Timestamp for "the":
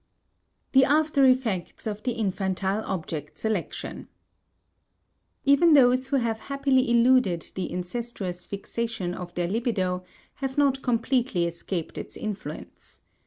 0.71-0.83, 2.01-2.13, 7.53-7.71